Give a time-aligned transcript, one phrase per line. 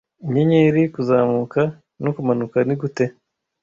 [0.25, 0.81] inyenyeri.
[0.93, 1.61] Kuzamuka
[2.03, 2.57] no kumanuka.
[2.67, 3.05] Nigute.